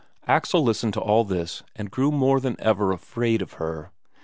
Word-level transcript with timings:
Axel 0.25 0.63
listened 0.63 0.95
to 0.95 0.99
all 0.99 1.23
this 1.23 1.61
and 1.75 1.91
grew 1.91 2.09
more 2.11 2.39
than 2.39 2.55
ever 2.59 2.91
afraid 2.91 3.39
of 3.43 3.53
her. 3.61 3.91